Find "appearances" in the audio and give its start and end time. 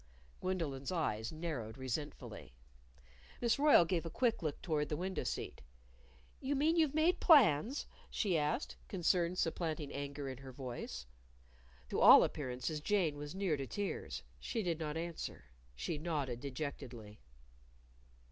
12.23-12.81